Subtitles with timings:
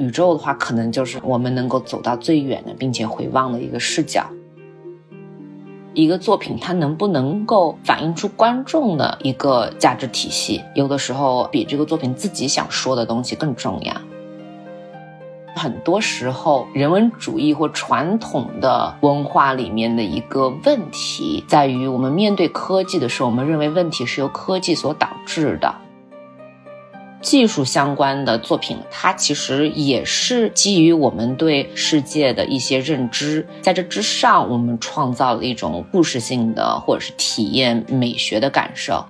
[0.00, 4.24] 宇宙的话，可能就是我们能够走到最远的，并且回望的一个视角。
[5.92, 13.92] 一个作品它能不能够反映出观众的一个价值体系，有的时候比这个作品自己想说的东西更重要。
[15.56, 25.74] 很多时候，人文主义或传统的文化里面的一个问题，在于我们面对科技的时候，我们认为问题是由科技所导致的。
[27.22, 39.04] 技术相关的作品，它其实也是基于我们对世界的一些认知，在这之上，我们创造了一种故事性的或者是体验美学的感受。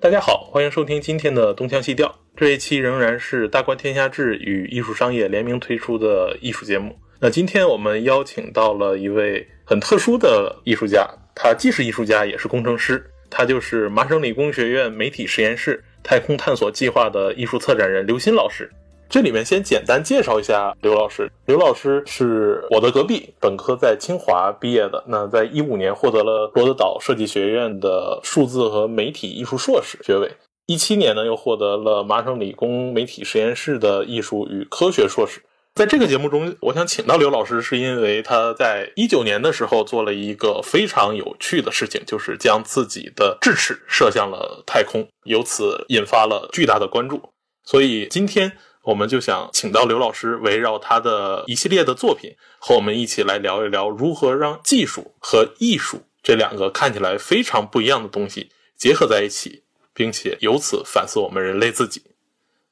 [0.00, 2.14] 大家好，欢迎收听今天的东腔西调。
[2.36, 6.96] 这一期仍然是大观天下志与艺术商业联名推出的艺术节目。
[7.18, 18.70] 那今天我们邀请到了一位很特殊的艺术家，他既是艺术家也是工程师，他就是麻省理工学院媒体实验室太空探索计划的艺术策展人刘鑫老师。
[19.10, 21.30] 这里面先简单介绍一下刘老师。
[21.44, 25.04] 刘老师是我的隔壁，本科在清华毕业的。
[25.06, 30.32] 那在一五年获得了罗德岛设计学院的数字和媒体艺术硕士学位。
[30.64, 35.42] 一七年呢，又获得了麻省理工媒体实验室的艺术与科学硕士。
[35.78, 47.30] 在这个节目中，我想请到刘老师，是因为他在一九年的时候做了一个非常有趣的事情，就是将自己的智齿射向了太空，由此引发了巨大的关注。
[47.62, 59.62] 所以今天我们就想请到刘老师，围绕他的一系列的作品，和我们一起来聊一聊如何让技术和艺术这两个看起来非常不一样的东西结合在一起。
[59.94, 62.02] 并且由此反思我们人类自己。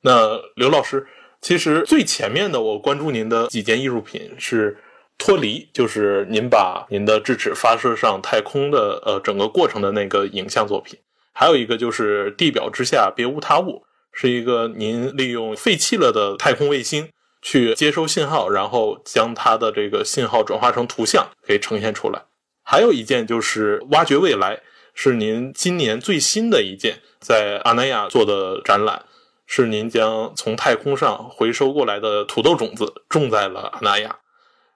[0.02, 1.08] 那刘老师，
[1.46, 4.76] 其实最前面的我关注您的几件艺术品是
[5.16, 10.98] 脱离，就是您把您的智齿发射上太空的呃整个过程的那个影像作品，
[11.32, 22.24] 还有一个就是地表之下别无他物，是一个您利用废弃了的太空卫星去接收信号，然后将它的这个信号转化成图像给呈现出来。
[22.64, 24.62] 还有一件就是挖掘未来。
[24.98, 29.04] 是您今年最新的一件在阿那亚做的展览，
[29.46, 34.18] 是您将从太空上回收过来的土豆种子种在了阿那亚。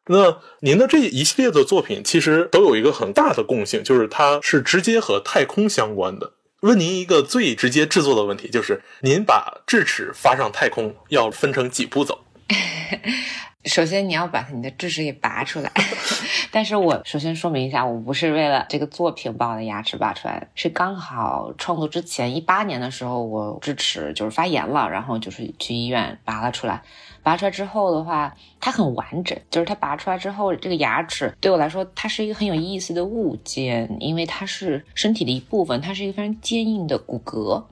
[0.07, 6.33] 那您的这一系列的作品其实都有一个很大的共性，就是它是直接和太空相关的。
[6.61, 12.25] 问您一个最直接制作的问题，就是您把智齿发上太空要分成几步走？
[13.67, 15.71] 首先，你要把你的智齿给拔出来。
[16.51, 26.83] 但是我首先说明一下，我不是为了这个作品把我的牙齿拔出来，是刚好创作之前一八年的时候，我智齿就是发炎了，然后就是去医院拔了出来。
[27.23, 37.63] 拔出来之后的话，它很完整，就是它拔出来之后，这个牙齿对我来说，它是一个很有意思的物件，因为它是身体的一部分，它是一个非常坚硬的骨骼。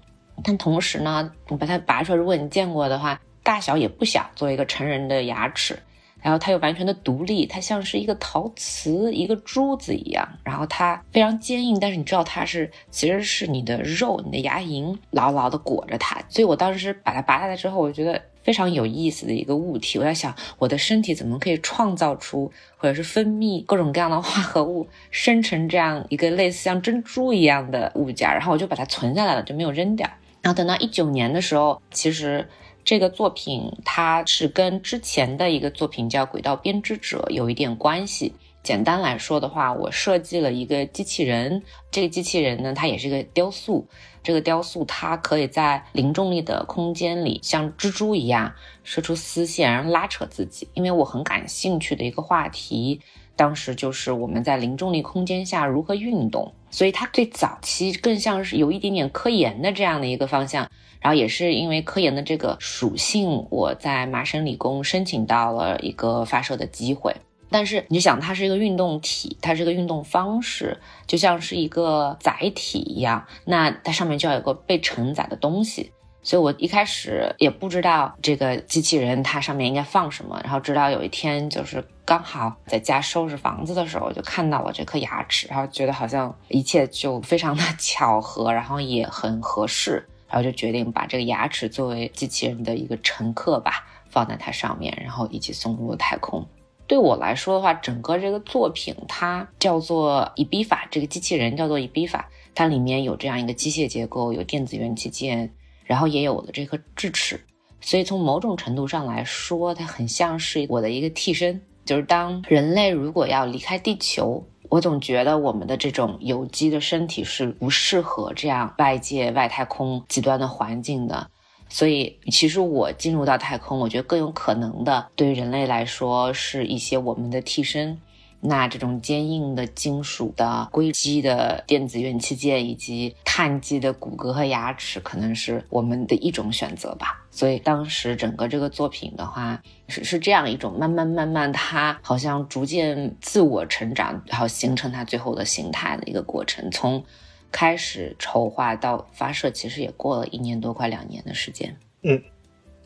[0.44, 3.18] 但同时呢，你把它拔出来，如果你见过的话。
[3.42, 5.78] 大小也不小，作为一个成人的牙齿，
[6.20, 19.98] 然后它又完全的独立，它像是一个陶瓷、一个珠子一样，然后它非常坚硬，但是你知道它是其实是你的肉，你的牙龈牢牢的裹着它，所以我当时把它拔下来之后，我觉得非常有意思的一个物体。
[19.98, 28.28] 我在想，我的身体怎么可以创造出或者是分泌各种各样的化合物，生成这样一个类似像珍珠一样的物件？
[28.28, 30.08] 然后我就把它存下来了，就没有扔掉。
[30.42, 32.46] 然后等到一九年的时候，其实。
[32.88, 38.32] 这个作品它是跟之前的一个作品叫《轨道编织者》有一点关系。
[38.62, 43.86] 简单来说的话，我设计了一个机器人，这个机器人呢，它也是一个雕塑。
[44.22, 48.54] 这个雕塑它可以在零重力的空间里，像蜘蛛一样
[48.84, 50.66] 射出丝线，然后拉扯自己。
[50.72, 53.02] 因为我很感兴趣的一个话题，
[53.36, 60.66] 当时就是我们在零重力空间下如何运动，所以它最早期更像是有一点点科研的这样的一个方向。
[61.00, 67.14] 然后也是因为科研的这个属性，我在麻省理工申请到了一个发射的机会。
[67.50, 75.90] 但是你想，它是一个运动体，它是个运动方式，就像是一个载体一样，那它上面就要有个被承载的东西。
[76.20, 80.38] 所以我一开始也不知道这个机器人它上面应该放什么。
[80.44, 90.06] 然后直到有一天，就是刚好在家收拾房子的时候，就看到了这颗牙齿，然后觉得好像一切就非常的 巧合，然后也很合适。
[90.28, 96.46] 然后就决定把这个牙齿作为机器人的一个乘客吧，放在它上面，然后一起送入太空。
[96.86, 105.52] 对我来说的话，整个这个作品它叫做伊比法，这个机器人叫做伊比法，它里面有这样一个机械结构，有电子元器件，
[105.84, 107.40] 然后也有了这颗智齿，
[107.80, 114.46] 所以从某种程度上来说，它很像是我的一个替身，就是当人类如果要离开地球。
[114.68, 121.30] 我总觉得我们的这种有机的身体是不适合这样外界外太空极端的环境的，
[121.68, 127.98] 所以，其实我进入到太空，我觉得更有可能的，对于人类来说，是一些我们的替身。
[128.40, 137.24] 那这种坚硬的金属的硅基的电子元器件，以及碳基的骨骼和牙齿，可能是我们的一种选择吧。
[137.30, 146.70] 所以当时整个这个作品的话，是是这样一种慢慢慢慢，它好像逐渐自我成长，然后形成它最后的形态的一个过程。
[146.70, 147.04] 从
[147.50, 151.76] 开始筹划到发射，其实也过了一年多，快两年的时间。
[152.02, 152.22] 嗯。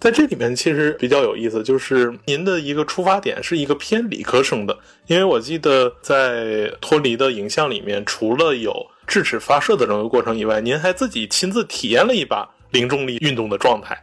[0.03, 4.77] 在这里面其实比较有意思，就是您的一个出发点是一个偏理科生的，
[5.07, 8.75] 因为我记得在脱离的影像里面，除了有
[9.07, 13.97] 智齿发射的整个过程以外，您还自己亲自体验了一把零重力运动的状态。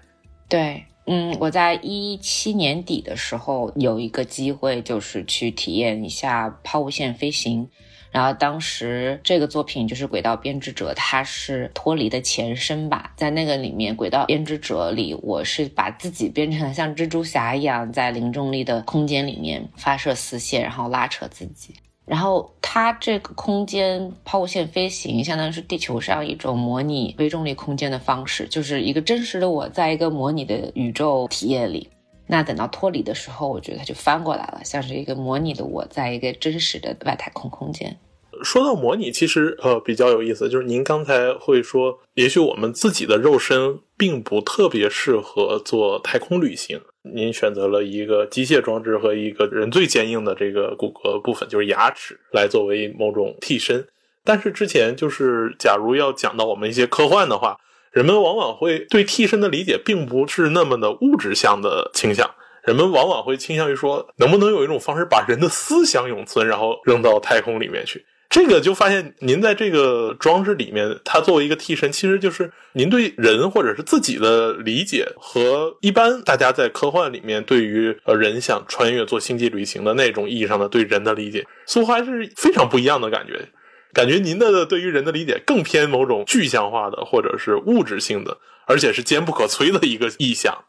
[0.47, 7.67] 对，嗯，我在一七年底的时候有一个机会，就是去体验一下抛物线飞行。
[8.11, 13.13] 然后当时这个作品就是《轨道编织者》，它是脱离的前身吧。
[13.15, 21.73] 在那个里面，《轨道编织者》里，我是把自己变成了像蜘蛛侠一样，在零重力的空间里面发射丝线，然后拉扯自己。
[22.06, 31.88] 然后它这个空间抛物线飞行，相当于是地球上一种模拟微重力空间的方式，就是一个真实的我在一个模拟的宇宙体验里。
[32.31, 37.97] 那等到脱离的时候，我觉得它就翻过来了，像是一个模拟的我在一个真实的外太空空间。
[38.43, 53.83] 说到模拟，其实呃比较有意思，就是您刚才会说，也许我们自己的肉身并不特别适合做太空旅行，您选择了一个机械装置和一个人最坚硬的这个骨骼部分，就是牙齿，来作为某种替身。
[54.23, 57.57] 但是之前就是，假如要讲到我们一些科幻的话。
[57.91, 62.30] 人们往往会对替身的理解并不是那么的物质向的倾向，
[62.63, 68.06] 人们往往会倾向于说，能不能有一种方式把人的思想永存，然后扔到太空里面去？
[68.30, 83.50] 这个就发现，您在这个装置里面，它作为一个替身，其实就是您对人或者是自己的理解和一般大家在科幻里面对于呃人想穿越做星际旅行的那种意义上的对人的理解，似乎还是非常不一样的感觉。
[83.94, 90.65] 感觉您的对于人的理解更偏某种具象化的，或者是物质性的，而且是坚不可摧的一个意象。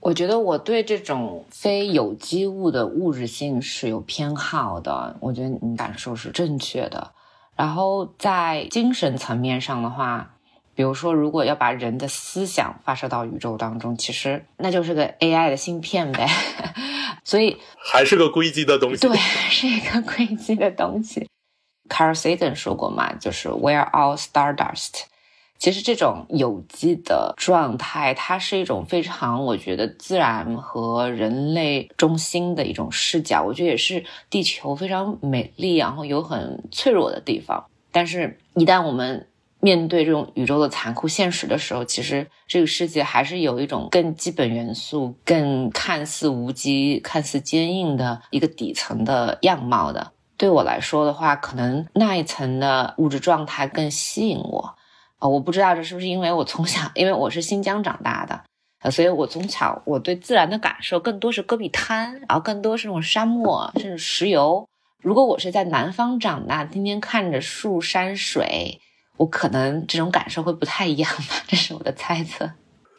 [0.00, 5.16] 我觉得我对这种非有机物的物质性是有偏好的。
[5.20, 7.12] 我觉得你感受是正确的。
[7.56, 10.34] 然后在精神层面上的话，
[10.74, 16.28] 比如说，如果要把人的思想发射到宇宙当中，其实那就是个 AI 的芯片呗。
[17.24, 19.06] 所以还是个硅基的东西。
[19.06, 19.16] 对，
[19.48, 21.26] 是一个硅基的东西。
[21.88, 25.02] Carl Sagan 说过嘛，就是 We're all stardust。
[25.56, 33.42] 其实这种有机的状态，它是一种非常我觉得自然和人类中心的一种视角。
[33.42, 37.64] 我觉得也是地球非常美丽，然后有很脆弱的地方。
[37.92, 39.28] 但是，一旦我们
[39.60, 50.12] 面对这种宇宙的残酷现实的时候，其实这个世界还是有一种更基本元素、更看似无机、看似坚硬的一个底层的样貌的。
[50.36, 54.74] 对我来说的话，可能那一层的物质状态更吸引我，
[55.18, 58.42] 啊，我不知道这是不是因为我从小， 因为我是新疆长大的，
[58.82, 64.68] 呃，所以我从小我对自然的感受更多是戈壁滩，然后更多是那种沙漠，甚至石油。
[65.00, 68.80] 如果我是在南方长大，天天看着树山水，
[69.18, 72.50] 我可能这种感受会不太一样吧，这是我的猜测。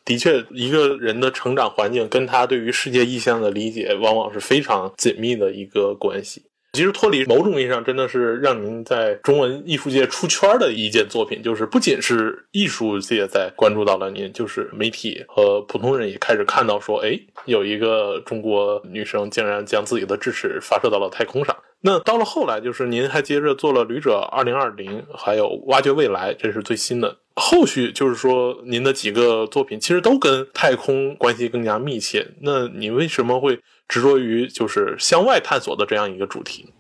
[0.05, 6.45] 的确，一个人的成长环境跟他对于世界意象的理解，往往是非常紧密的一个关系。
[6.75, 21.55] 其实脱离某种意义上真的是让您在中文艺术界出圈的一件作品，就是不仅是艺术界在关注到了您，就是媒体和普通人也开始看到说，哎，有一个中国女生竟然将自己的智齿发射到了太空上。
[21.81, 27.15] 那到了后来，就是您还接着做了《旅者二零二零》，还有《挖掘未来》，这是最新的。
[27.35, 32.25] 后续就是说，您的几个作品其实都跟太空关系更加密切。
[32.41, 33.59] 那你为什么会？
[33.87, 36.73] 执着于就是向外探索的这样一个主题，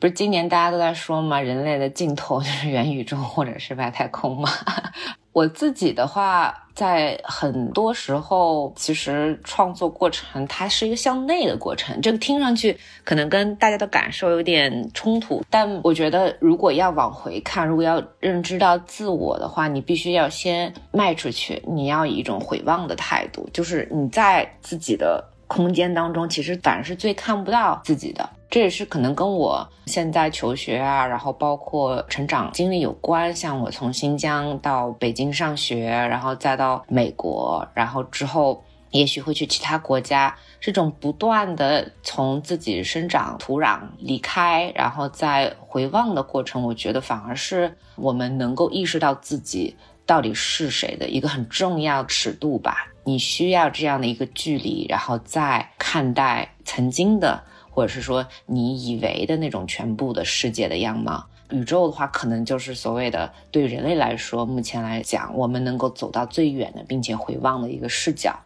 [0.00, 1.40] 不是今年大家都在说吗？
[1.40, 4.48] 人类的尽头 就是元宇宙或者是外太空吗？
[5.32, 12.00] 我自己的话，在很多时候，其实创作过程它是一个向内的过程。
[12.00, 25.22] 这个听上去可能跟大家的感受有点冲突，但我觉得如果要往回看，如果要认知到自我的话，你必须要先迈出去，你要以一种回望的态度，就是你在自己的。
[25.46, 33.34] 空间当中，其实反而是最看不到自己的，这也是可能跟我现在求学啊，然后包括成长经历有关。
[33.34, 49.76] 像我从新疆到北京上学，然后再到美国，然后之后也许会去其他国家，这种不断的从自己生长土壤离开，然后再回望的过程，我觉得反而是我们能够意识到自己。
[50.06, 52.86] 到底是谁的一个很重要尺度吧。
[53.06, 61.24] 你需要这样的一个距离，然后再看待曾经的，或者是说你以为的那种全部的世界的样貌。
[61.50, 68.36] 宇宙的话，可能就是所谓的对人类来说，目前来讲，我们能够走到最远的，并且回望的一个视角。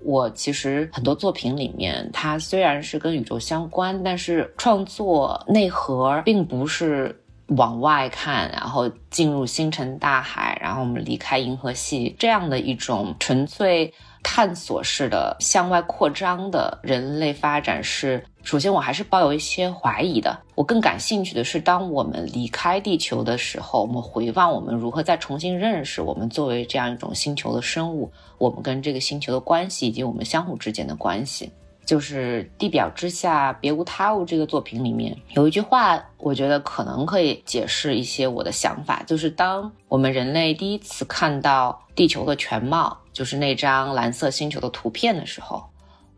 [0.00, 7.16] 我其实很多作品里面，它虽然是跟宇宙相关，但是创作内核并不是。
[7.56, 20.38] 往外看，然后进入星辰大海，然后我们离开银河系，这样的一种纯粹探索式的向外扩张的人类发展是，首先我还是抱有一些怀疑的。
[20.54, 31.50] 我更感兴趣的是，当我们离开地球的时候，我们回望我们如何再重新认识我们作为这样一种星球的生物，我们跟这个星球的关系，以及我们相互之间的关系。
[31.86, 39.02] 就是地表之下别无他物这个作品里面有一句话，我觉得可能可以解释一些我的想法。
[39.08, 45.64] 就是当我们人类第一次看到地球的全貌，就是那张蓝色星球的图片的时候，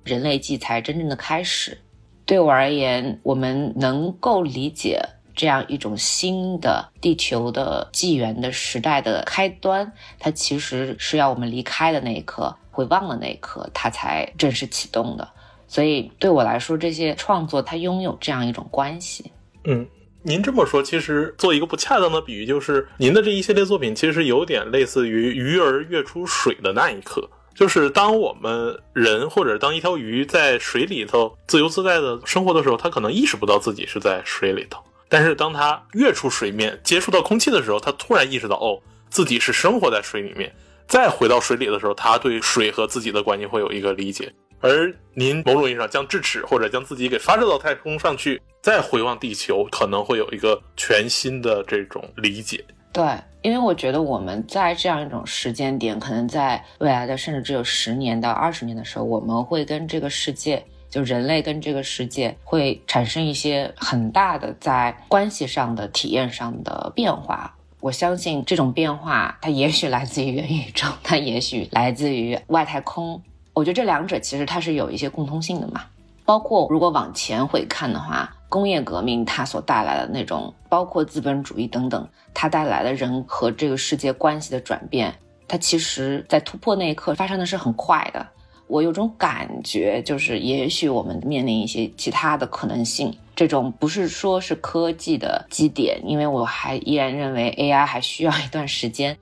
[0.05, 1.79] 人类纪才真正的开始。
[2.25, 5.01] 对我而言，我们能够理解
[5.35, 15.29] 这样一种新的地球的纪元的时代的开端，它其实是要我们离开的那一刻，回望的那一刻，它才正式启动的。
[15.67, 19.33] 所以对我来说，这些创作它拥有这样一种关系。
[19.65, 19.87] 嗯，
[20.25, 27.29] 您这么说，其实做一个不恰当的比喻，就是您的这一系列作品其实有点类似于鱼儿跃出水的那一刻。
[27.55, 34.83] 就是当我们人或者当一条鱼在水里头自由自在的生活的时候，它可能意识不到自己是在水里头。
[35.09, 40.55] 但是当它跃出水面，接触到空气的时候，它突然意识到，哦，自己是生活在水里面。
[40.87, 44.33] 再回到水里的时候，他对水和自己的关系会有一个理解。
[44.63, 52.65] 而您某种意义上将智齿或者将自己给发射到太空上去，再回望地球，可能会有一个全新的这种理解。
[52.93, 53.05] 对，
[53.43, 67.53] 因为我觉得我们在这样一种时间点，可能在未来的甚至只有十年到二十年的时候，我们会跟这个世界，就人类跟这个世界会产生一些很大的在关系上的体验上的变化。
[67.81, 73.21] 我相信这种变化，它也许来自于元宇宙，它也许来自于外太空。
[73.55, 75.83] 我觉得这两者其实它是有一些共通性的嘛，
[76.25, 85.15] 包括如果往前回看的话，工业革命它所带来的那种，包括资本主义等等，它带来的人和这个世界关系的转变，
[85.47, 88.27] 它其实在突破那一刻发生的是很快的。
[88.69, 99.15] 我有种感觉，就是也许我们面临一些其他的可能性，这种不是说是科技的基点，因为我还依然认为 AI 还需要一段时间。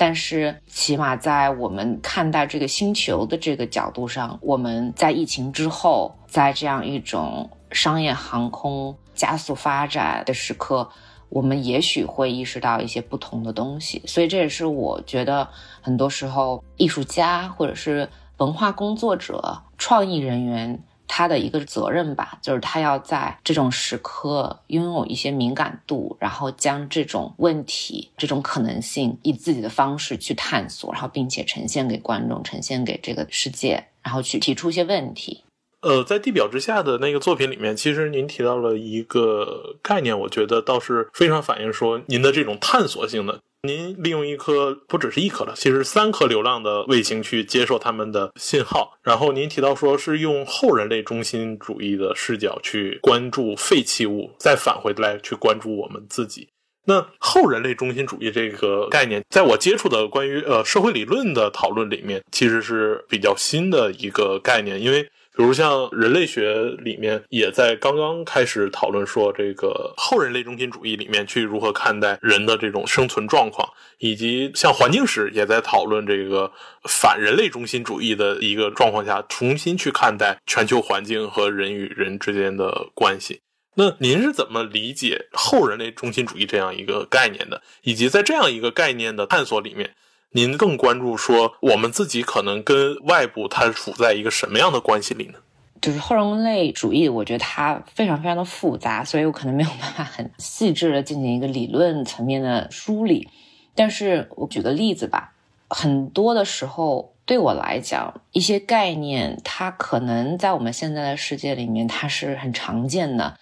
[0.00, 10.88] 但是，起码在我们看待这个星球的这个角度上，我们在疫情之后，在这样一种商业航空加速发展的时刻，
[11.28, 14.00] 我们也许会意识到一些不同的东西。
[14.06, 15.48] 所以，这也是我觉得
[15.82, 20.80] 很多时候艺术家或者是文化工作者、创意人员。
[21.08, 35.42] 他的一个责任吧，就是他要在这种时刻拥有一些敏感度，然后将这种问题、这种可能性以自己的方式去探索，然后并且呈现给观众，呈现给这个世界，然后去提出一些问题。
[35.80, 43.40] 呃，在地表之下的那个作品里面，其实您提到了一个概念，我觉得倒是非常反映说您的这种探索性的。
[43.62, 48.98] 您利用一颗不只是一颗了，其实三颗流浪的卫星去接受他们的信号。
[49.02, 56.48] 然后您提到说是用后人类中心主义的视角去关注废弃物，再返回来去关注我们自己。
[56.86, 65.08] 那后人类中心主义这个概念，在我接触的关于呃社会理论的讨论里面，其实是比较新的一个概念，因为。
[65.38, 76.50] 比如像人类学里面也在刚刚开始讨论说，这个后人类中心主义里面去如何看待人的这种生存状况，以及像环境史也在讨论这个
[76.88, 83.40] 反人类中心主义的一个状况下，重新去看待全球环境和人与人之间的关系。
[83.76, 87.62] 那您是怎么理解后人类中心主义这样一个概念的？
[87.82, 89.94] 以及在这样一个概念的探索里面？
[90.32, 95.38] 您更关注说我们自己可能跟外部它处在一个什么样的关系里呢？
[95.80, 103.28] 就是后人类主义，我觉得它非常非常的复杂，所以我可能没有办法很细致的进行一个理论层面的梳理。
[103.74, 105.32] 但是我举个例子吧，
[105.68, 113.38] 很多的时候对我来讲，一些概念它可能在我们现在的世界里面它是很常见的。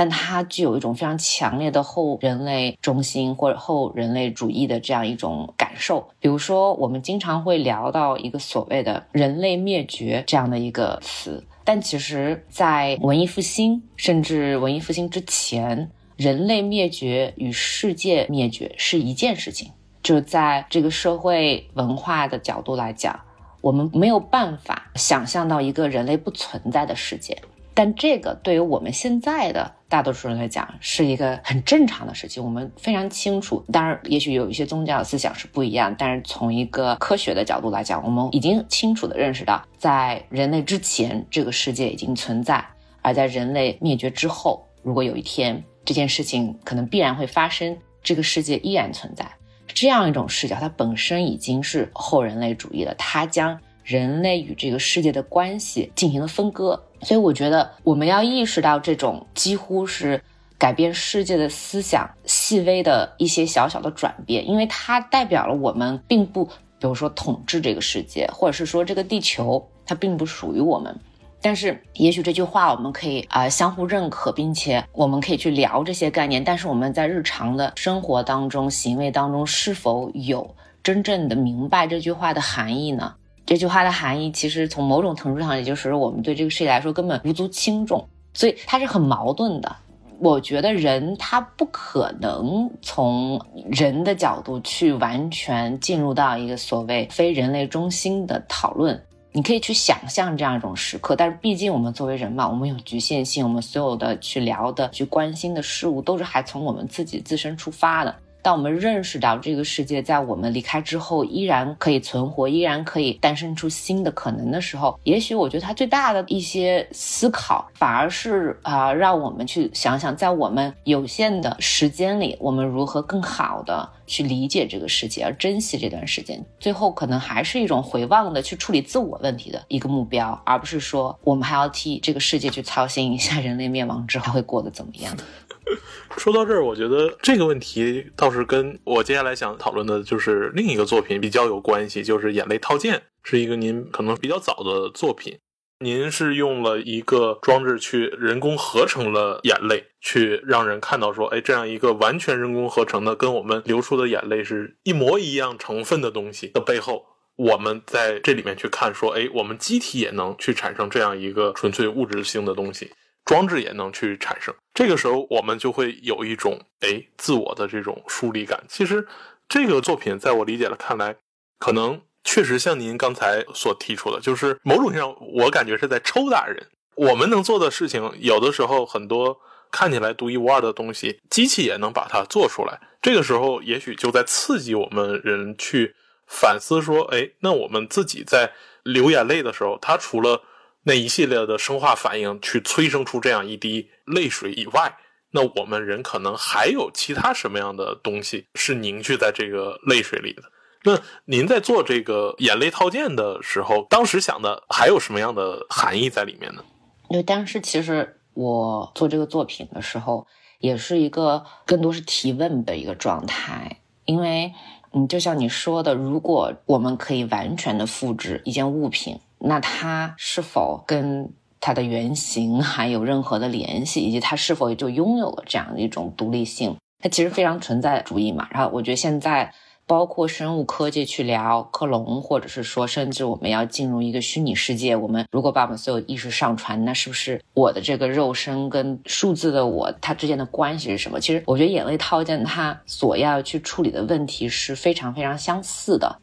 [0.00, 6.08] 但它具有一种非常强烈的后人类中心或者后人类主义的这样一种感受。
[6.18, 19.70] 比如说，我们经常会聊到一个所谓的人类灭绝这样的一个词，但其实，在文艺复兴甚至文艺复兴之前，人类灭绝与世界灭绝是一件事情。
[20.02, 23.20] 就在这个社会文化的角度来讲，
[23.60, 27.36] 我们没有办法想象到一个人类不存在的世界。
[27.80, 32.44] 但这个对于我们现在的大多数人来讲，是一个很正常的事情。
[32.44, 42.62] 我们非常清楚，当然，也许有一些宗教思想是不一样，但是从一个科学的角度来讲，我们已经清楚的认识到，在人类之前，这个世界已经存在；
[43.00, 49.26] 而在人类灭绝之后，如果有一天这件事情可能必然会发生，这个世界依然存在。
[49.68, 56.78] 这样一种视角，它本身已经是后人类主义了，它将人类与这个世界的关系进行了分割。
[57.02, 60.22] 所以我觉得我们要意识到这种几乎是
[60.58, 70.94] 改变世界的思想细微的一些小小的转变，因为它代表了我们并不，比如说统治这个世界，或者是说这个地球它并不属于我们。
[71.42, 76.44] 但是也许这句话我们可以啊相互认可，并且我们可以去聊这些概念。
[76.44, 83.14] 但是我们在日常的生活当中、行为当中是否有真正的明白这句话的含义呢？
[83.46, 89.76] 这句话的含义，其实从某种程度上，也就是我们对这个世界来说根本无足轻重，所以它是很矛盾的。
[90.20, 99.02] 我觉得人他不可能从人的角度去完全进入到一个所谓非人类中心的讨论。
[99.32, 108.14] 你可以去想象这样一种时刻，但是毕竟我们作为人嘛，我们有局限性，我们所有的去聊的、去关心的事物，都是还从我们自己自身出发的。
[108.42, 126.44] 当我们认识到这个世界在我们离开之后依然可以存活，依然可以诞生出新的可能的时候，也许我觉得它最大的一些思考，反而是啊，让我们去想想，在我们有限的时间里，我们如何更好的去理解这个世界，而珍惜这段时间。
[126.58, 135.16] 最后，可能还是一种回望的去处理自我问题的一个目标，而不是说我们还要替这个世界去操心一下，人类灭亡之后会过得怎么样。
[136.18, 145.38] 说到这儿，我觉得这个问题倒是跟我接下来想讨论的就是另一个作品比较有关系，就是《眼泪套件》，是一个您可能比较早的作品。
[145.82, 162.90] 您是用了一个装置去人工合成了眼泪，去让人看到说，哎，这样一个完全人工合成的，跟我们流出的眼泪是一模一样成分的东西的背后，我们在这里面去看说，哎，我们机体也能去产生这样一个纯粹物质性的东西。
[163.24, 168.64] 装置也能去产生，这个时候我们就会有一种哎自我的这种疏离感。
[168.66, 169.06] 其实
[169.48, 171.16] 这个作品在我理解了看来，
[171.58, 176.66] 可能确实像您刚才所提出的，就是某种意义上我感觉是在抽打人。
[176.96, 182.78] 我们能做的事情，有的时候很多看起来独一无二的东西，机器也能把它做出来。
[183.00, 185.94] 这个时候也许就在刺激我们人去
[186.26, 188.52] 反思说，哎，那我们自己在
[188.82, 190.42] 流眼泪的时候，它除了
[190.82, 194.94] 那一系列的生化反应去催生出这样一滴泪水以外，
[195.30, 200.42] 那我们人可能还有其他什么样的东西是凝聚在这个泪水里的？
[200.84, 206.62] 那您在做这个眼泪套件的时候，当时想的还有什么样的含义在里面呢？
[207.08, 210.26] 因为当时其实我做这个作品的时候，
[210.58, 214.52] 也是一个更多是提问的一个状态，因为
[214.92, 219.20] 嗯，就像你说的，如果我们可以完全的复制一件物品。
[219.42, 226.76] 那它是否跟它的原型还有任何的联系，以及它是否就拥有了这样的一种独立性？
[227.02, 228.46] 它其实非常存在主义嘛。
[228.50, 229.50] 然后我觉得现在
[229.90, 241.18] 包括生物科技去聊克隆，或者是说甚至我们要进入一个虚拟世界，我们如果把我们所有意识上传，那是不是我的这个肉身跟数字的我它之间的关系是什么？
[241.18, 246.20] 其实我觉得眼泪套件它所要去处理的问题是非常非常相似的。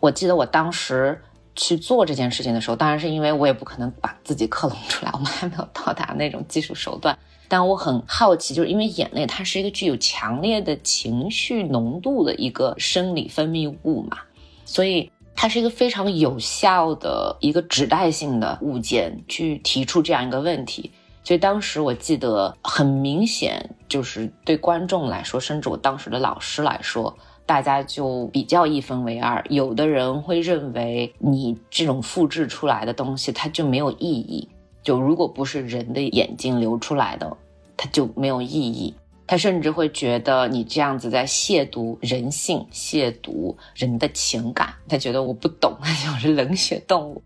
[0.00, 1.22] 我记得我当时。
[1.56, 7.16] 去做这件事情的时候，当然是因为我也不可能把自己克隆出来，我们还没有到达那种技术手段。
[7.56, 14.18] 但我很好奇，就是因为眼泪它是一个具有强烈的情绪浓度的一个生理分泌物嘛，
[14.64, 20.90] 所以它是一个非常有效的一个指代性的物件去提出这样一个问题。
[21.22, 27.16] 所以当时我记得很明显，就是对观众来说，甚至我当时的老师来说。
[27.46, 34.48] 大家就比较一分为二，有的人会认为你这种复制出来的东西它就没有意义，
[34.82, 37.36] 就如果不是人的眼睛流出来的，
[37.76, 38.94] 它就没有意义。
[39.26, 44.74] 他甚至会觉得你这样子在亵渎人性，亵渎人的情感。
[44.88, 47.22] 他觉得我不懂， 他就是冷血动物。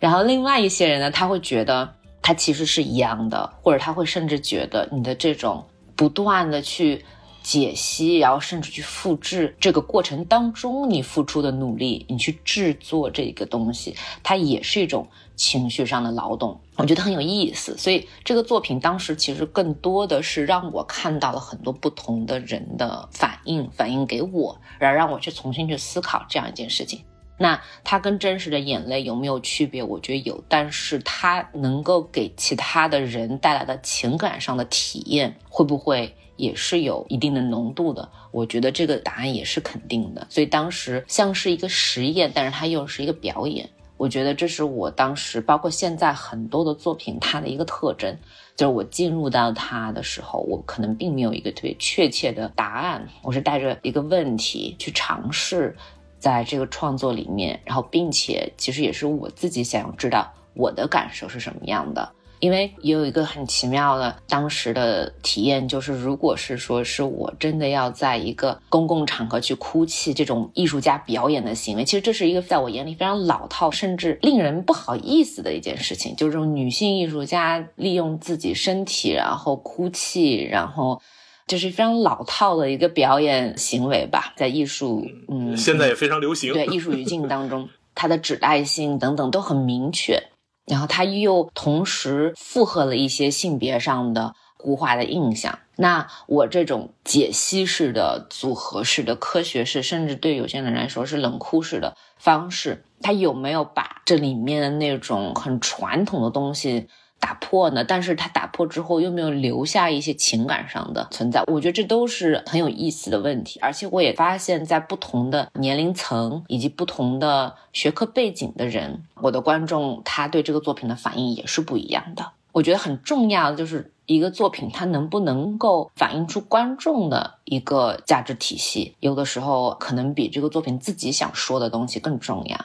[0.00, 7.04] 然后另外一些人呢，他会觉得他其实是一样的，或者他会甚至觉得你的这种不断的去。
[7.42, 15.06] 解析，然后甚至去复制这个过程当中你付出的努力，你去制作这个东西，它也是一种
[15.36, 16.58] 情绪上的劳动。
[16.76, 17.76] 我觉得很有意思。
[17.78, 27.00] 所以这个作品当时其实更多的是让我看到了很多不同的人的反应，反应给我，然后让我去重新去思考这样一件事情。
[27.38, 29.82] 那它跟真实的眼泪有没有区别？
[29.82, 38.08] 我觉得有，但是它能够给其他的人带来的情感上的体验，会不会也是有一定的浓度的？
[38.30, 40.26] 我觉得这个答案也是肯定的。
[40.30, 43.68] 所以当时像是一个实验，但是它又是一个表演。
[43.96, 48.16] 我觉得这是我当时，包括现在很多的作品，它的一个特征，
[48.54, 55.76] 就是我进入到它的时候，我可能并没有一个特别确切的答案，我是带着一个问题去尝试。
[56.18, 81.00] 在这个创作里面，然后并且其实也是我自己想要知道我的感受是什么样的，因为也有一个很奇妙的当时的体验，就是如果是说是我真的要在一个公共场合去哭泣，这种艺术家表演的行为，其实这是一个在我眼里非常老套，甚至令人不好意思的一件事情，就是这种女性艺术家利用自己身体然后哭泣，然后。
[81.48, 86.52] 这是非常老套的一个表演行为吧， 在艺术，嗯，现在也非常流行。
[86.52, 90.20] 对艺术语境当中，它的指代性等等都很明确，
[90.66, 95.58] 然后他又同时附和了一些性别上的固化的印象。
[95.76, 106.88] 那我这种解析式的、组合式的、科学式，甚至对有些人来说是冷酷式的方式，他有没有把这里面的那种很传统的东西？
[107.18, 107.82] 打破呢？
[107.82, 111.42] 但是它打破之后，又没有留下一些情感上的存在？
[111.46, 113.58] 我觉得这都是很有意思的问题。
[113.60, 122.30] 而且我也发现，在不同的年龄层以及不同的学科背景的人，我的观众他对这个作品的反应也是不一样的。
[122.52, 132.56] 我觉得很重要的就是一个作品，它能不能够反映出观众的一个价值体系，有的时候可能比这个作品自己想说的东西更重要。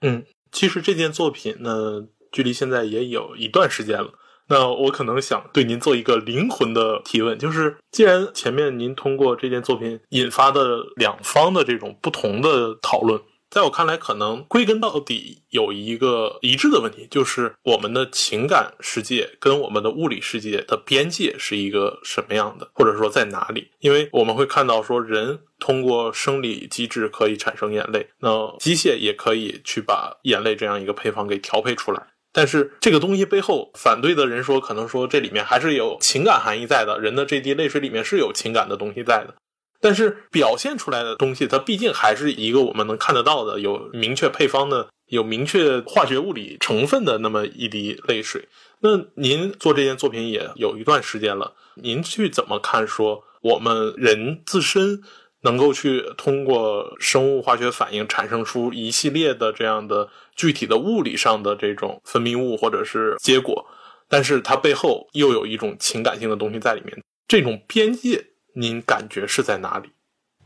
[0.00, 2.06] 嗯，其实这件作品呢。
[2.36, 4.12] 距离现在也有一段时间了，
[4.48, 13.18] 那我可能想对您做一个灵魂的提问，就是既然前面您通过这件作品引发的两方的这种不同的讨论。
[13.48, 23.70] 在我看来，可能归根到底有一个一致的问题，就是我们的情感世界跟我们的物理世界的边界是一个什么样的，或者说在哪里？
[23.78, 32.08] 因为我们会看到说，人通过生理机制可以产生眼泪，那机械也可以去把眼泪这样一个配方给调配出来。
[32.36, 39.34] 但是这个东西背后，反对的人说，可能说这里面还是有情感含义在的，人的这滴泪水里面是有情感的东西在的。
[39.80, 48.46] 但是表现出来的东西，它毕竟还是一个我们能看得到的、有明确配方的、有明确化学物理成分的那么一滴泪水。
[48.80, 52.86] 那您做这件作品也有一段时间了，您去怎么看？
[52.86, 55.00] 说我们人自身
[55.46, 63.64] 能够去通过生物化学反应产生出一系列的这样的具体的物理上的这种分泌物或者是结果，
[64.08, 68.26] 但是它背后又有一种情感性的东西在里面，这种边界。
[68.58, 69.90] 您感觉是在哪里？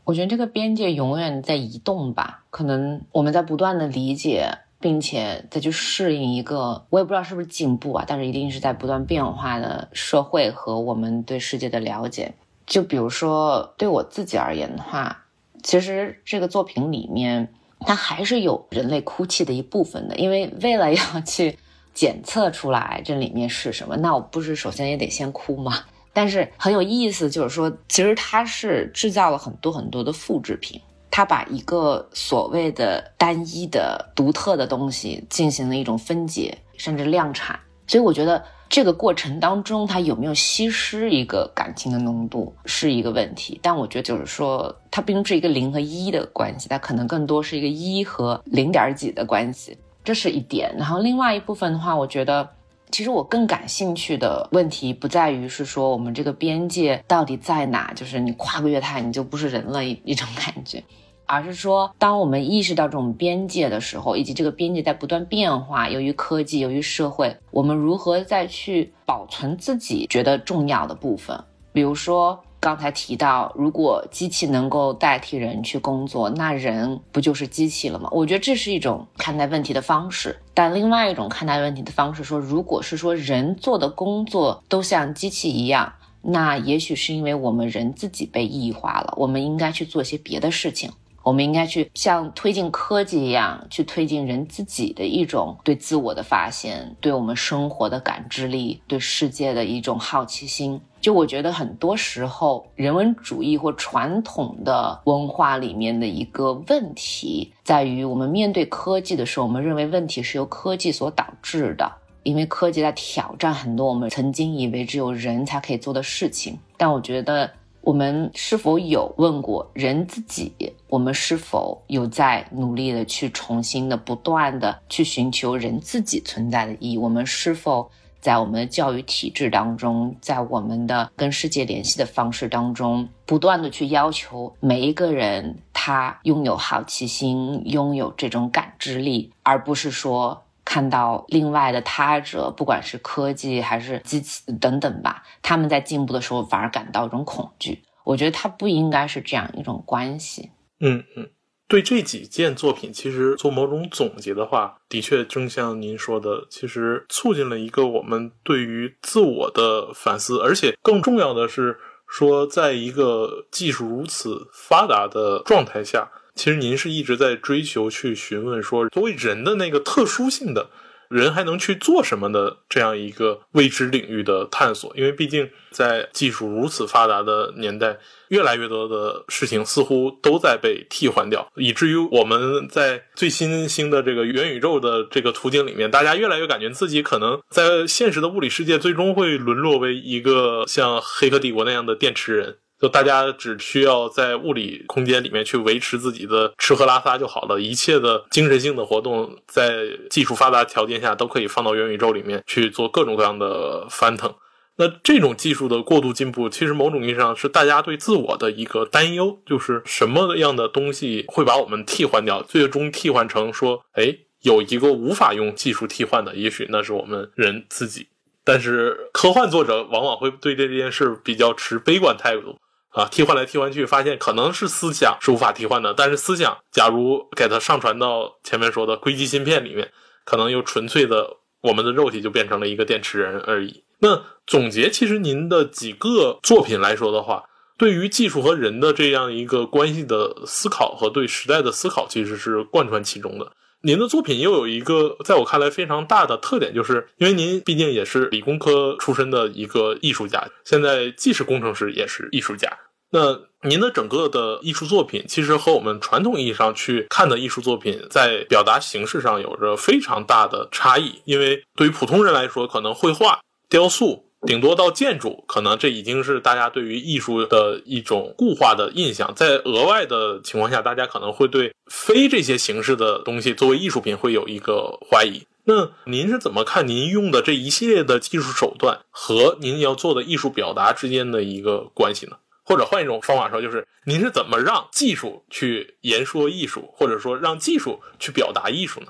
[0.03, 2.43] 我觉得这个边界永远在移动吧。
[2.49, 4.49] 可能我们在不断的理解，
[4.81, 12.33] 并且再去适应一个，我也不知道是不是进步啊，但是一定是在不断变化的社会和我们对世界的了解。
[12.71, 15.25] 就比如说对我自己而言的话，
[15.61, 21.59] 其实这个作品里面它还是有人类哭泣的一部分的，因为为了要去
[21.93, 25.83] 检测出来这里面是什么，那我不是首先也得先哭吗？
[26.13, 30.79] 但是很有意思，就是说，其实它是制造了很多很多的复制品，
[31.09, 37.59] 它把一个所谓的单一的独特的东西进行了一种分解，甚至量产。
[37.85, 43.59] 所以我觉得这个过程当中，它有没有稀释一个感情的浓度是一个问题。
[43.61, 50.73] 但我觉得就是说，它并不是一个零和一的关系，它可能更多是一个一和零点几的关系，这是一点。
[50.77, 52.49] 然后另外一部分的话，我觉得。
[52.93, 60.83] 其实我更感兴趣的问题不在于是说我们这个边界到底在哪，就是你跨过越太你就不是人了一一种感觉，
[61.31, 71.41] 而是说当我们意识到这种边界的时候，以及这个边界在不断变化，由于科技，由于社会，我们如何再去保存自己觉得重要的部分，
[71.73, 72.39] 比如说。
[72.61, 78.07] 刚才提到，如果机器能够代替人去工作，那人不就是机器了吗？
[78.11, 80.37] 我觉得这是一种看待问题的方式。
[80.53, 85.91] 但另外一种看待问题的方式说，如果是说人做的工作都像机器一样，
[86.21, 89.11] 那也许是因为我们人自己被异化了。
[89.17, 90.91] 我们应该去做些别的事情，
[91.23, 100.79] 我们应该去像推进科技一样，去推进人自己的一种对自我的发现，对我们生活的感知力，对世界的一种好奇心。
[100.99, 116.57] 就我觉得很多时候，人文主义或传统的文化里面的一个问题，在于我们面对科技的时候，我们认为问题是由科技所导致的，因为科技在挑战很多我们曾经以为只有人才可以做的事情。
[116.77, 117.51] 但我觉得，
[117.81, 120.53] 我们是否有问过人自己？
[120.87, 126.97] 我们是否有在努力的去重新的、不断的去寻求人自己存在的意义？
[126.97, 127.89] 我们是否？
[128.21, 147.81] 在我们的教育体制当中，在我们的跟世界联系的方式当中，不断的去要求每一个人他拥有好奇心，拥有这种感知力，而不是说看到另外的他者，不管是科技还是机器等等吧，他们在进步的时候反而感到一种恐惧。
[148.03, 150.51] 我觉得它不应该是这样一种关系。
[150.79, 151.29] 嗯嗯。
[151.67, 170.69] 对这几件作品，其实做某种总结的话，的确正像您说的，其实促进了一个我们对于自我的反思，而且更重要的是说，在一个技术如此发达的状态下，其实您是一直在追求去询问说，作为人的那个特殊性的。
[171.11, 174.93] 人还能去做什么的这样一个未知领域的探索？
[174.95, 192.59] 因为毕竟在技术如此发达的年代，越来越多的事情似乎都在被替换掉，以至于我们在最新兴的这个元宇宙的这个途径里面，大家越来越感觉自己可能在现实的物理世界最终会沦落为一个像《黑客帝国》那样的电池人。
[192.81, 204.33] 就大家只需要在物理空间里面去维持自己的吃喝拉撒就好了，一切的精神性的活动在技术发达条件下都可以放到元宇宙里面去做各种各样的翻腾。
[204.77, 218.07] 那这种技术的过度进步，其实某种意义上是大家对自我的一个担忧，就是什么样的东西会把我们替换掉，最终替换成说，哎，有一个无法用技术替换的，也许那是我们人自己。
[218.43, 222.57] 但是科幻作者往往会对这件事比较持悲观态度。
[222.91, 225.93] 啊，替换来替换去，发现可能是思想是无法替换的。
[225.93, 229.91] 但是思想，假如给它上传到前面说的硅基芯片里面，
[230.25, 233.83] 可能又纯粹的我们的肉体就变成了一个电池人而已。
[233.99, 237.45] 那总结，其实您的几个作品来说的话，
[237.77, 243.53] 对于技术和人的这样一个关系的思考和对时代的思考，其实是贯穿其中的。
[243.83, 252.71] 您的作品又有一个在我看来非常大的特点，就是因为您毕竟也是理工科出身的一个艺术家，现在既是工程师也是艺术家。
[253.09, 261.21] 那您的整个的艺术作品，其实和我们传统意义上去看的艺术作品，在表达形式上有着非常大的差异。
[261.25, 264.30] 因为对于普通人来说，可能绘画、雕塑。
[264.47, 269.33] 顶多到建筑，可能这已经是大家对于艺术的一种固化的印象。
[269.35, 275.45] 在额外的情况下，大家可能会对非这些形式的东西作为艺术品会有一个怀疑。
[275.65, 282.37] 那您是怎么看您用的这一系列的技术手段和您要做的艺术表达之间的一个关系呢？
[282.63, 289.07] 或者换一种方法说，就是您是怎么让技术去言说艺术，或者说让技术去表达艺术呢？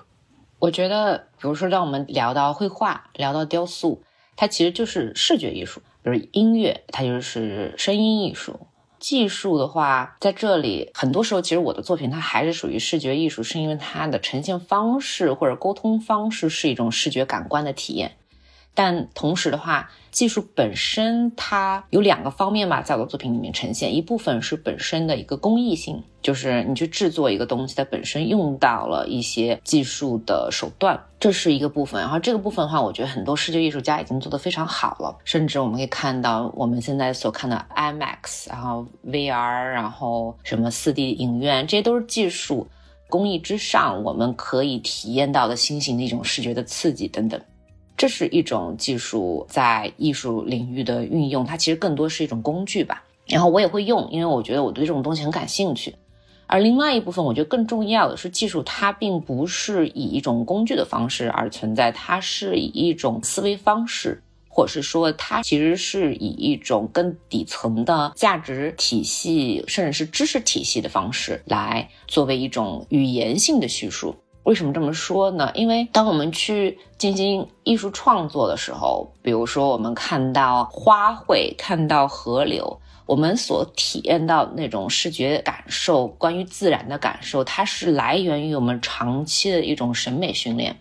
[0.60, 4.04] 我觉得，比如说，让我们聊到绘画，聊到雕塑。
[4.36, 8.60] 它其实就是视觉艺术，比如音乐，它就是声音艺术。
[9.00, 18.17] 技术的话，在这里很多时候，其实我的作品它还是属于视觉艺术，是因为它的呈现方式或者沟通方式是一种视觉感官的体验。
[18.74, 23.94] 但同时的话，技术本身它有两个方面吧，在我的作品里面呈现。
[23.94, 32.00] 一部分是本身的一个工艺性，就是你去制作一个东西，它本身用到了一些技术的手段，这是一个部分。
[32.00, 39.34] 然后这个部分的话，我觉得很多视觉艺术家已经做得非常好了，甚至我们可以看到我们现在所看的 IMAX，然后 VR，
[39.72, 42.66] 然后什么 4D 影院，这些都是技术
[43.10, 47.40] 工艺之上我们可以体验到的新型的一种视觉的刺激等等。
[48.02, 53.04] 这是一种技术在艺术领域的运用，它其实更多是一种工具吧。
[53.28, 55.94] 然后我也会用，因为我觉得我对这种东西很感兴趣。
[56.48, 74.16] 而另外一部分，我觉得更重要的是，技术它并不是以一种工具的方式而存在，它是以一种思维方式，或者是说，它其实是以一种更底层的价值体系，甚至是知识体系的方式来作为一种语言性的叙述。
[74.43, 75.51] 为什么这么说呢？
[75.54, 90.75] 因为当我们去进行艺术创作的时候，比如说我们看到花卉、看到河流，我们所体验到那种视觉感受，关于自然的感受，它是来源于我们长期的一种审美训练。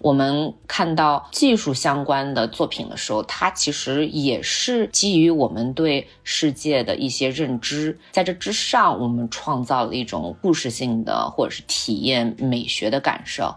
[0.00, 13.54] 我们看到技术相关的作品的时候，它其实也是基于我们对世界的一些认知，在这之上，我们创造了一种故事性的或者是体验美学的感受。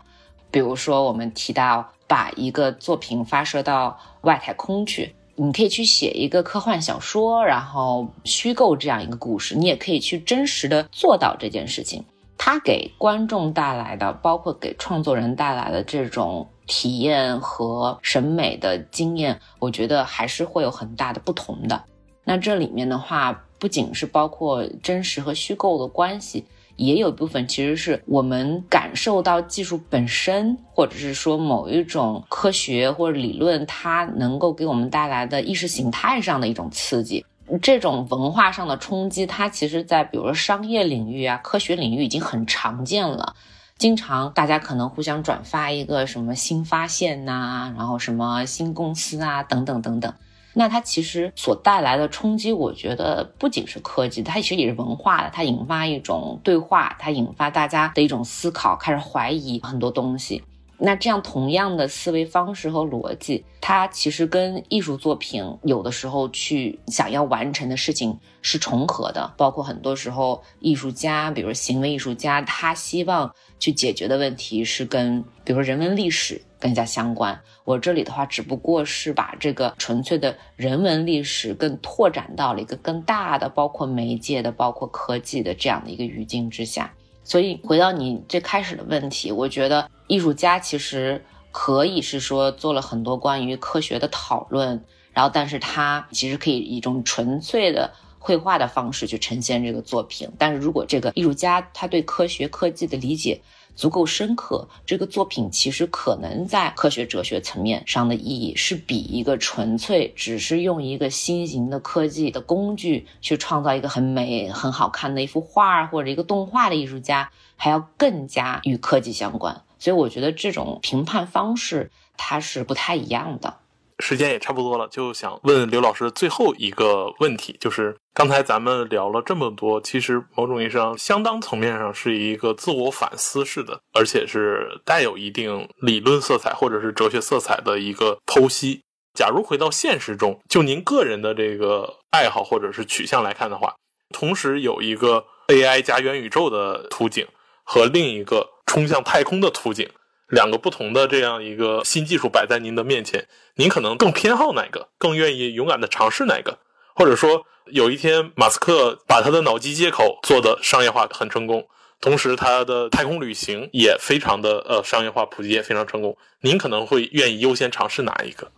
[0.49, 12.04] 比如说，我们提到把一个作品发射到外太空去，你可以去写一个科幻小说，然后虚构这样一个故事，你也可以去真实的做到这件事情。
[12.43, 21.84] 它给观众带来的，包括给创作人带来的这种体验和审美的经验，我觉得还是会有很大的不同的。
[22.23, 26.43] 那这里面的话，不仅是包括真实和虚构的关系，
[26.77, 37.23] 也有一部分其实是我们感受到技术本身，或者是说某一种科学或者理论，它能够给我们带来的意识形态上的一种刺激。
[37.59, 43.35] 这种文化上的冲击，它其实，在比如说商业领域啊、科学领域已经很常见了。
[43.77, 50.13] 经常大家可能互相转发一个什么新发现呐，然后什么新公司啊，等等等等。
[50.53, 55.29] 那它其实所带来的冲击，我觉得不仅是科技，它其实也是文化的。
[55.33, 60.43] 它引发一种对话，它引发大家的一种思考，开始怀疑很多东西。
[60.84, 69.32] 那这样同样的思维方式和逻辑，它其实跟艺术作品有的时候去想要完成的事情是重合的。
[69.38, 77.39] 包括很多时候，艺术家，比如行为艺术家，他希望去解决的问题是跟，比如说人文历史更加相关。
[77.63, 86.91] 我这里的话，只不过是把这个纯粹的人文历史更拓展到了一个更大的，包括媒介的，包括科技的这样的一个语境之下。
[87.23, 100.29] 所以回到你最开始的问题，我觉得艺术家其实可以是说做了很多关于科学的讨论，然后但是他其实可以以一种纯粹的绘画的方式去呈现这个作品。
[100.38, 103.41] 但是如果这个艺术家他对科学科技的理解，
[103.75, 119.63] 足够深刻，这个作品其实可能在科学哲学层面上的意义是比一个纯粹只是用一个新型的科技的工具去创造一个很美、很好看的一幅画或者一个动画的艺术家还要更加与科技相关。
[119.79, 123.57] 所以我觉得这种评判方式它是不太一样的。
[124.01, 138.81] 时间也差不多了，就想问刘老师最后一个问题，就是刚才咱们聊了这么多，其实某种意义上，相当层面上是一个自我反思式的，而且是带有一定理论色彩或者是哲学色彩的一个剖析。
[139.13, 143.75] 假如回到现实中，就您个人的这个爱好或者是取向来看的话，
[144.13, 147.27] 同时有一个 AI 加元宇宙的图景
[147.63, 149.89] 和另一个冲向太空的图景。
[150.32, 154.88] 两个不同的这样一个新技术摆在您的面前，您可能更偏好哪个？
[154.98, 156.58] 更愿意勇敢的尝试哪个？
[156.96, 161.67] 或者说，有一天马斯克把他的脑机接口做的商业化很成功，
[162.00, 168.52] 同时他的太空旅行也非常的呃商业化普及也非常成功，您可能会愿意优先尝试哪一个？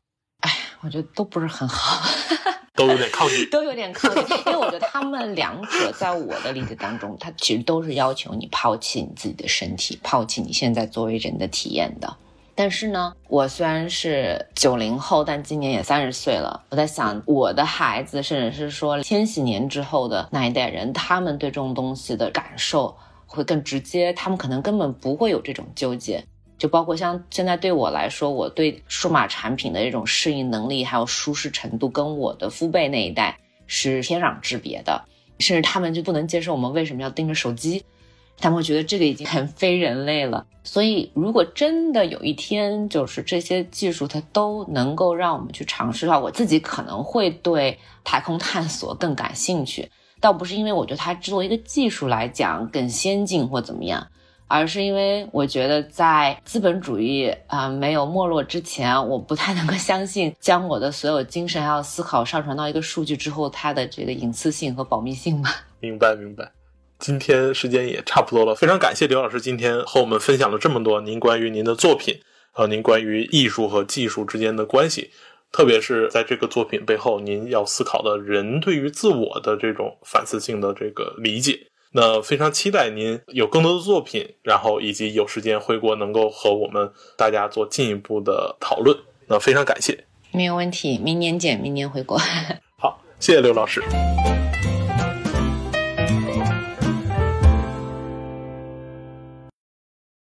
[0.83, 2.05] 哎，我觉得都不是很好。
[2.75, 12.11] 都有点抗拒， 都有点抗拒，因为我觉得他们两者在我的理解当中，它其实都是要求你抛弃你自己的身体，抛弃你现在作为人的体验的。
[12.55, 16.63] 但是呢，我虽然是九零后，但今年也三十岁了。
[16.69, 22.95] 我在想，我的孩子，甚至是说千禧年之后的那一代人，他们对这种东西的感受
[23.27, 26.23] 会更直接，他们可能根本不会有这种纠结。
[26.57, 33.37] 就包括像现在对我来说，我对数码产品的这种适应能力还有舒适程度，跟我的父辈那一代
[33.67, 35.03] 是天壤之别的。
[35.39, 37.83] 甚至他们就不能接受我们为什么要盯着手机，
[38.37, 40.45] 他们会觉得这个已经很非人类了。
[40.63, 49.89] 所以，如果真的有一天，就是这些技术它都能够让我们去尝试的话，我自己可能会对太空探索更感兴趣。
[50.21, 54.07] 倒不是因为我觉得它作为一个技术来讲更先进或怎么样。
[54.53, 65.49] 而是因为我觉得，在资本主义啊没有没落之前，我不太能够相信将我的所有精神还有思考上传到一个数据之后，它的这个隐私性和保密性吧。
[65.81, 66.51] 明白，明白。
[66.99, 72.19] 今天时间也差不多了，非常感谢刘老师今天和我们分享了这么多您关于您的作品
[72.51, 75.09] 和您关于艺术和技术之间的关系，
[75.51, 81.71] 特别是在这个作品背后，您要思考的人对于自我的这种反思性的这个理解。
[81.93, 88.97] 那非常期待您有更多的作品，然后以及有时间回国能够和我们大家做进一步的讨论。
[89.27, 92.17] 那非常感谢，没有问题，明年见，明年回国。
[92.77, 93.81] 好，谢谢刘老师。